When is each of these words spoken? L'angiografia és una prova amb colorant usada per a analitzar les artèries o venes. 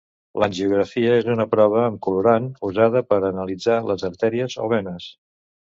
L'angiografia 0.43 1.11
és 1.17 1.29
una 1.33 1.47
prova 1.51 1.83
amb 1.89 2.01
colorant 2.07 2.49
usada 2.71 3.07
per 3.13 3.21
a 3.23 3.29
analitzar 3.31 3.79
les 3.93 4.11
artèries 4.13 4.63
o 4.67 4.73
venes. 4.77 5.17